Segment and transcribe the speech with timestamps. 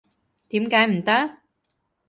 [0.49, 1.37] 點解唔得？